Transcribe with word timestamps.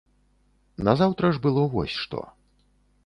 Назаўтра 0.87 1.25
ж 1.35 1.43
было 1.45 1.67
вось 1.75 1.97
што. 2.05 2.27